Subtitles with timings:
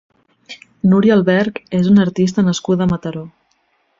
[0.93, 3.25] Núria Alberch és una artista nascuda a Mataró.